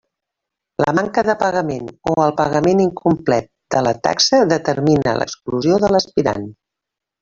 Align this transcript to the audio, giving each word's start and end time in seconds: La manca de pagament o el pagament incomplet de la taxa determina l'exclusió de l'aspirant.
La 0.83 0.93
manca 0.99 1.23
de 1.27 1.35
pagament 1.43 1.91
o 2.13 2.15
el 2.25 2.35
pagament 2.41 2.83
incomplet 2.87 3.53
de 3.77 3.87
la 3.91 3.95
taxa 4.11 4.43
determina 4.57 5.19
l'exclusió 5.23 5.83
de 5.87 5.97
l'aspirant. 5.97 6.55